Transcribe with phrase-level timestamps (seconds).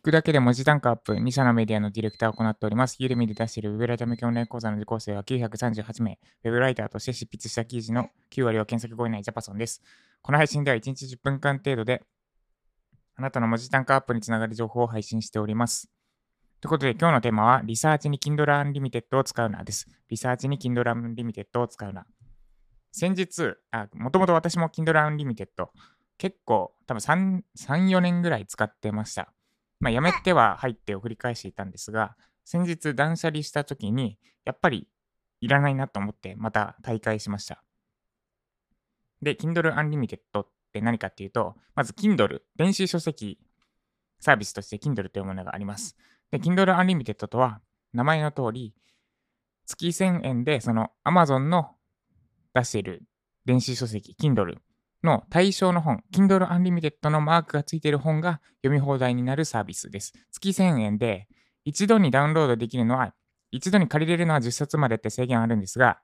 [0.00, 2.96] 聞くだけで文字単価アップ、2社のメディアのディレクターを行っております。
[3.00, 9.82] ユーレミで出しているウェブライター向けオンライン講座の受講生は938名、ウェブライターとして執筆した記事の9割は検索後以内ジャパソンです。
[10.22, 12.02] この配信では1日10分間程度で、
[13.14, 15.90] あなたの文字単価アップにつながる情報を配信しております。
[16.62, 19.86] ということで、今日のテーマは、リサーチに Kindle Unlimited を使うなです。
[20.08, 22.06] リサーチに Kindle Unlimited を使うな。
[22.90, 23.52] 先日、
[23.92, 25.46] もともと私も Kindle Unlimited
[26.16, 29.34] 結構多分3、3、4年ぐらい使ってました。
[29.80, 34.88] まあ、やめては入ってを繰り返していたんですが、先日断捨離した時に、やっぱり
[35.40, 37.62] いらないなと思ってまた大会しました。
[39.22, 43.38] で、Kindle Unlimited って何かっていうと、まず Kindle、電子書籍
[44.18, 45.96] サービスとして Kindle というものがあります。
[46.30, 47.60] で、Kindle Unlimited とは、
[47.92, 48.74] 名前の通り、
[49.66, 51.76] 月1000円でその Amazon の
[52.54, 53.02] 出している
[53.44, 54.58] 電子書籍、Kindle
[55.02, 60.12] の対象の本、Kindle Unlimited のマークがついている本が読み放題になるサービスです。
[60.30, 61.28] 月1000円で、
[61.64, 63.14] 一度にダウンロードできるのは、
[63.50, 66.00] 一度に借りれるのは10冊までって制限あるんですが、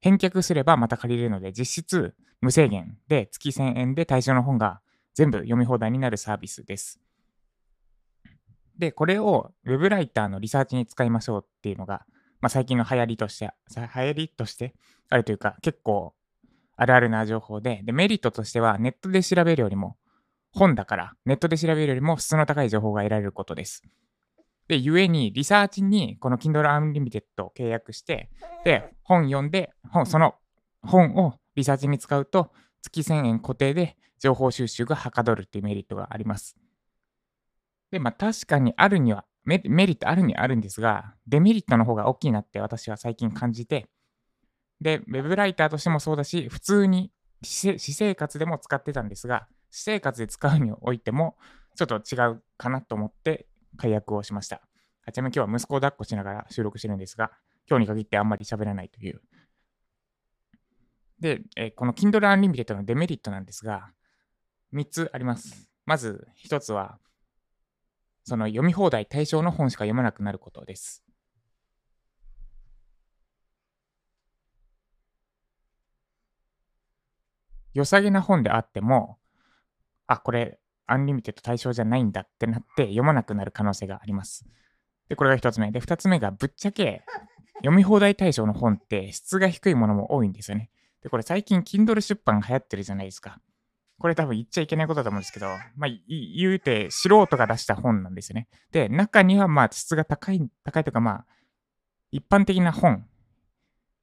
[0.00, 4.80] 返却すればまた借りれるので、実質無制限で月1000円で対象の本が
[5.14, 7.00] 全部読み放題になるサービスです。
[8.76, 12.04] で、これを Web ライターのリサーチに使いましょうっていうのが、
[12.40, 14.74] まあ、最近の流行りとして、流行りとして
[15.08, 16.14] あるというか、結構
[16.82, 19.96] あるあるな情報で、で、メリットとしてはネットで調べるよりも、
[20.52, 23.82] 本だから、ネットで調べるよりも質の高い情報が得られることです。
[24.68, 28.30] で、ゆえに、リサーチにこの Kindle Unlimited を契約して、
[28.64, 30.34] で、本読んで、本、その
[30.82, 36.56] 本をリサーチに使うと、月1000円固定で情報収集がはかどるっていうメリットがあります。
[37.90, 43.88] で、まあ確かにあるにはメ、メリットあるにはあるんですが、デメリットの方が大きいなって私は最近感じて、
[44.82, 51.36] で、ウェブライターとしてもそうだし、普通に私生活でも使ってたんですが、私生活で使うにおいても、
[51.76, 54.60] ちょっと違うかなと思って解約をしました。
[55.12, 57.30] ちなみに今日は息子を抱っこしながら収録してるんですが、
[57.68, 59.22] 今日に限ってあんまり喋らないという。
[61.20, 63.92] で、えこの Kindle Unlimited のデメリットなんですが、
[64.74, 65.68] 3つあります。
[65.86, 66.98] まず1つは、
[68.24, 71.04] その読み放題対象の本しか読まなくなることです。
[77.74, 79.18] 良さげな本であっても、
[80.06, 84.44] あ、これ、アンリミテッド対象じゃないんだってなって読まなくなる可能性があります。
[85.08, 85.70] で、これが一つ目。
[85.70, 87.04] で、二つ目が、ぶっちゃけ、
[87.58, 90.70] 読み放題対象の本って質が低いものも多いんですよね。
[91.02, 93.40] で、これ最近 Kindle 出版流行ってるじゃないですか。
[93.98, 95.46] これ多分言っちゃいけないことだと思うんですけど、
[95.76, 98.48] まあ、言うて素人が出した本なんですよね。
[98.72, 101.26] で、中にはまあ質が高い、高いというかまあ、
[102.10, 103.06] 一般的な本、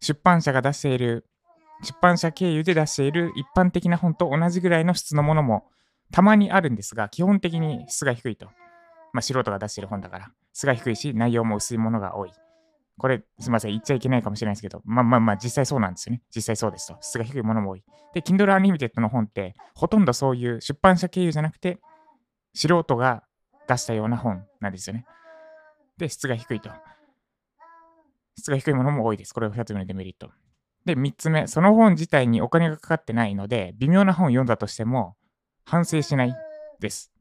[0.00, 1.28] 出版社が出している
[1.84, 5.64] 出版社経由で出している一般的な本と同じぐらいの質のものも
[6.12, 8.46] たまにあるんですが、基本的に質が低いと。
[9.12, 12.32] まあ、素人が出している本だから、質が低いし、内容も薄いものが多い。
[12.98, 16.22] これ、すみません、言っちゃいけないかもしれないですけど、まあまあまあ、実際そうなんですよね。
[16.34, 16.96] 実際そうですと。
[17.00, 17.84] 質が低いものも多い。
[18.12, 21.80] で、Kindle Unlimited の本って、ほとんどそういう出版社経由じゃなくて、
[22.54, 23.24] 素人が
[23.68, 25.06] 出したような本なんですよね。
[25.96, 26.70] で、質が低いと。
[28.36, 29.32] 質が低いものも多いです。
[29.32, 30.30] これが2つ目のデメリット。
[30.84, 35.16] で、3つ目、その本自体にお金がかかってないので、微妙な本を読んだとしても、
[35.64, 36.36] 反省しない
[36.80, 37.12] です。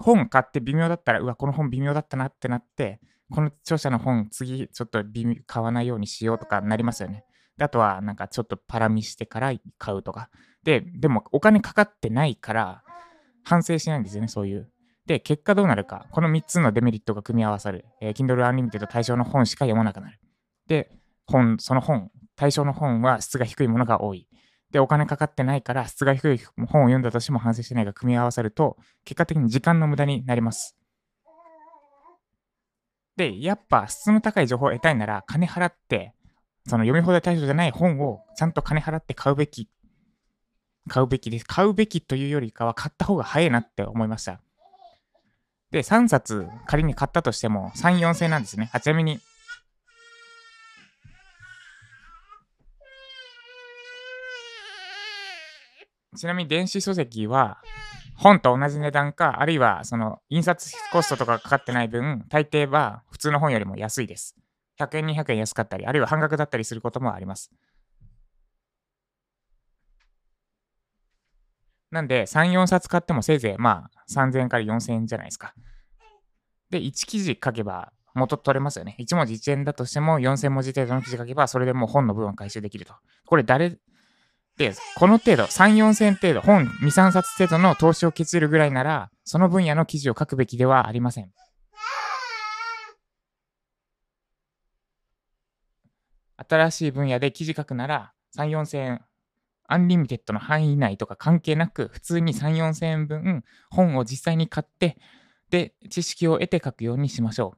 [0.00, 7.24] 本買って微妙だったら、うわ、この本微妙だったなってなって、この著者の本、次ちょっと微妙買わないようにしようとかなりますよね。
[7.56, 10.30] であとは、なんかちょっとパラ見してから買うとか。
[10.62, 12.82] で、でもお金かかってないから、
[13.44, 14.70] 反省しないんですよね、そういう。
[15.06, 16.06] で、結果どうなるか。
[16.12, 17.86] この3つのデメリットが組み合わさる。
[18.02, 20.20] えー、Kindle Unlimited 対象の本しか読まなくなる。
[20.66, 20.92] で、
[21.26, 24.28] 本、その本対象の本は質が低いものが多い。
[24.70, 30.76] で、お金かかってないから質が低い本を読んだとしても反省してないが組み合わさると、結果的に時間の無駄になります。
[33.16, 36.14] で、やっぱ質の高い情報を得たいなら、金払って、
[36.68, 39.68] その読み放題対象じゃない本をちゃんと金払って買うべき。
[40.88, 41.44] 買うべきです。
[41.44, 44.40] 買うべきというよりかは買った方が早いなって思いました。
[45.72, 48.70] で、3冊仮に買ったとしても3、4千なんですね。
[48.72, 49.18] あちなみに
[56.18, 57.58] ちなみに電子書籍は
[58.16, 64.36] 本と同じ値段か、あるいはその印刷コストとかかかってない分、大抵は普通の本よりも安いです。
[64.80, 67.50] 100円、200円安かったり、あるいは半額だったりすることもあります。
[71.90, 75.54] なんで、3、4冊買ってもせいぜいまあ3000円から4000円じゃないですか。
[76.70, 78.96] で、1記事書けば元取れますよね。
[78.98, 82.94] 1文字1円だとしても4000文字程度の記事書けば、それでもう本の部分回収できると。
[83.24, 83.78] これ誰、
[84.58, 91.32] で、この程度、3、4千程度、本2、3冊程度の投資を削るぐらいなら、その分野の記事を書くべきではありません。
[96.36, 99.00] 新しい分野で記事書くなら3、4000、
[99.68, 104.98] アンリミテッドの範囲内とか関係なく、普通に3、4000円分本を実際に買って、
[105.50, 107.54] で、知識を得て書くようにしましょ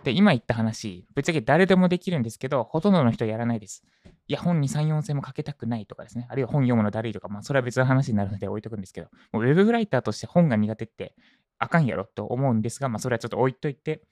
[0.00, 0.04] う。
[0.04, 3.84] で、今言った話、ぶっちゃけ誰でもできるんですけど、ほとんどの人やらないです。
[4.28, 6.26] いや、本に3、4線もかけたくないとかですね。
[6.30, 11.14] あるいは本読むのだるいとか、まあ、それは別の話になるので置いとくんですけど、もうウェブライターとして本が苦手って
[11.58, 14.02] あかんやろと思うんですが、まあ、それはちょっと置いといて、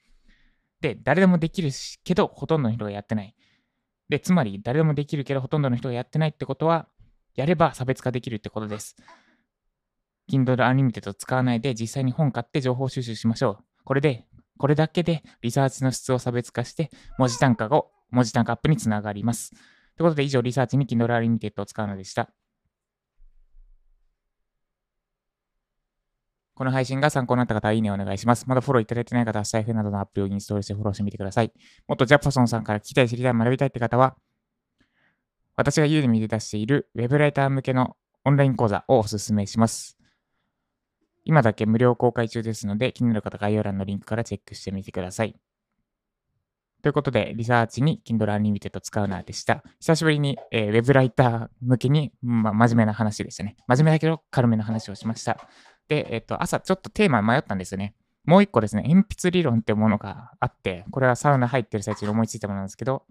[0.81, 1.69] で、誰でもできる
[2.03, 3.35] けど、ほとんどの人がやってない。
[4.09, 6.87] で、つまり、誰でもできるけど、ほとんどの人がやってないってことは、
[7.35, 8.95] やれば差別化できるってことです。
[10.29, 13.83] Kindle Unlimited 使わないで実際に本買って情報収集しましょう。
[13.83, 14.27] これで
[14.61, 19.53] これだけでリサーチの質を差別化して、文字単価を、文字単価アップにつながります。
[20.01, 22.31] ということで、以上、リサーチに Kindle Unlimited を使うのでした。
[26.55, 28.49] この配信が参考になった方は、いいねお願いします。
[28.49, 31.53] まだフォローいただいてない方は、スタイフなどのアプリをインストールしてフォローしてみてください。
[31.87, 34.17] もっとジャパソンさんから聞きたい、知りたい、学びたいって方は、
[35.55, 37.95] 私がユーデミで出しているウェブライター向けの
[38.25, 39.99] オンライン講座をお勧めします。
[41.25, 45.35] 今だけ無料公開中ですので、気になる方概要欄のリンクからチェックしてみてください。
[46.81, 49.63] ということで、リサーチに Kindle Unlimited 使うなでした。
[49.79, 53.55] 久しぶりに、えー、ウェブライター向けに、まあ、真面目な話でしたね。
[53.67, 55.37] 真面目だけど軽めの話をしました。
[55.87, 57.93] で、えっ、ー、と、朝ちょっとテーマ迷ったんですよね。
[58.25, 63.03] もう一個ですね、鉛筆理論ってものがあって、これはサウナ入ってる最中に思いついたものなんですけど、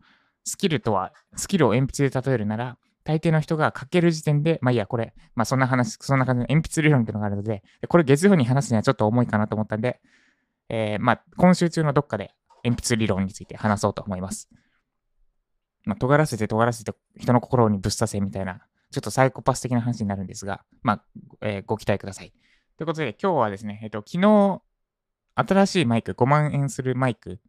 [0.45, 10.01] スキルとは、スキルを鉛筆で例えるなら、大抵の人が書ける時点で、まあいいや、これ、まあそんな話、そんな感じの鉛筆理論っていうのがあるので、これ月曜に話すにはちょっと重いかなと思ったんで、
[10.69, 12.35] えー、まあ今週中のどっかで
[12.65, 14.49] 鉛筆理論について話そうと思います。
[15.85, 18.61] まあ尖らせて尖らせて人の心にぶっ刺せみたいな、
[18.91, 21.05] ちょっとサイコパス的な話になるんですが、まあ、
[21.43, 22.33] えー、ご期待ください。
[22.77, 24.63] ということで今日はですね、えっ、と、昨日、
[25.35, 27.41] 新しいマイク、5万円するマイク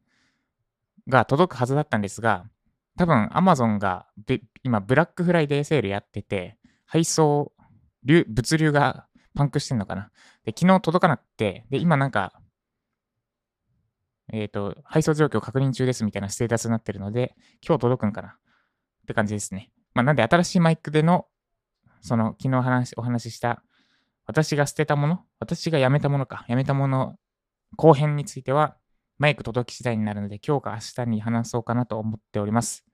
[1.08, 2.46] が届くはずだったんですが、
[2.98, 4.08] 多分 Amazon が
[4.64, 7.54] 今ブラックフライデーセールやってて、配送、
[8.04, 10.12] 物流がパンクしてんのかな。
[10.46, 12.34] で、昨日届かなくて、で、今なんか、
[14.32, 17.36] えっ、ー、と、配送状況確認中ですみたいなステータスになってるので、
[17.66, 18.30] 今日届くんかな？
[18.30, 18.32] っ
[19.08, 19.72] て感じですね。
[19.94, 21.28] まあ、なんで新しいマイクでの、
[22.02, 23.64] その、昨日話お話しした、
[24.26, 27.18] 私が捨てたもの、私が辞めたものか、辞めたもの
[27.76, 28.78] 後編については、
[29.18, 32.86] マイク届き次第になるので、今日か明日に話そうかなと思っております。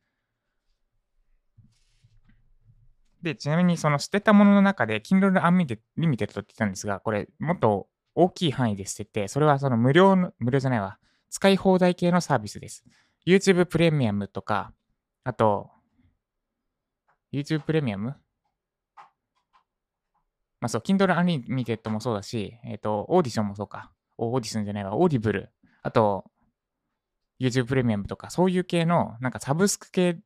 [3.22, 10.98] で、ちなみにその捨てたものの中で、Kindle Unlimited って言ったんですが、これ、もっと大きい範囲で捨てて、それはその無料の、無料じゃないわ、
[11.30, 12.86] 使い放題系のサービスです。
[13.26, 14.74] YouTube プレミアムとか、
[15.24, 15.70] あと、
[17.34, 18.16] YouTube プレミアム？
[20.60, 23.92] まあそう、Kindle Unlimited もそうだし、えっ、ー、と、オーディションもそうか。
[24.18, 25.52] オーディションじゃないわ、オーディブル
[25.84, 26.26] あと、
[27.40, 30.18] YouTube プレミアムとか、そういう系の、なんかサブスク系、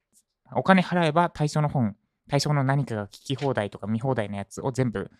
[0.54, 1.96] お金払えば対象の本、
[2.30, 5.12] 対象の何かが聞き放題とか見放題のやつを全部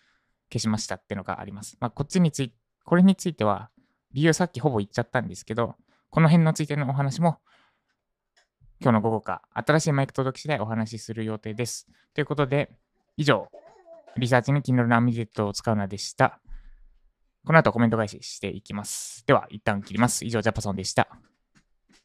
[0.50, 1.76] 消しましたっていうのがあります。
[1.80, 3.70] まあ、こっちについて、これについては、
[4.12, 5.76] 理由さっきほぼ言っちゃったんですけど、
[6.10, 7.38] この辺のついてのお話も、
[8.80, 11.86] 今日の午後か、新しいマイク届き次第お話しする予定です。
[12.14, 12.70] ということで、
[13.16, 13.48] 以上、
[14.16, 16.40] リサーチに Kindle のアミデットを使うなでした。
[17.46, 19.24] この後コメント返ししていきます。
[19.26, 20.24] では、一旦切ります。
[20.24, 21.08] 以上、ジャパソンでした。